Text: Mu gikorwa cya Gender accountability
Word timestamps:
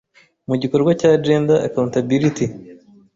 Mu 0.47 0.55
gikorwa 0.61 0.91
cya 1.01 1.11
Gender 1.23 1.59
accountability 1.67 2.45